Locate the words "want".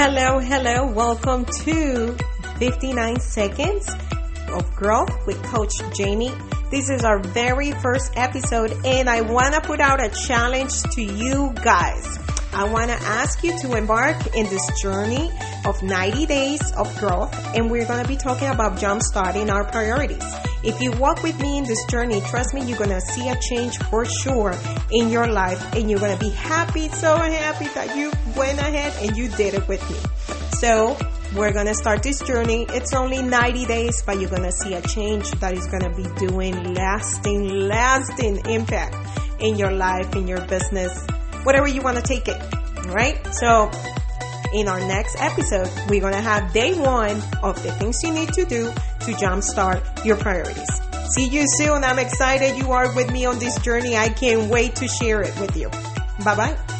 9.22-9.54, 12.70-12.92, 41.82-41.96